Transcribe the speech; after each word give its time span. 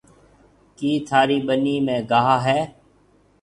ڪِي 0.77 0.91
ٿارِي 1.07 1.37
ٻنِي 1.47 1.75
۾ 1.85 1.95
گاها 2.09 2.35
هيَ؟ 2.45 2.59